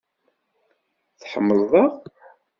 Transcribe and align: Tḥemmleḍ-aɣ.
Tḥemmleḍ-aɣ. 1.21 1.91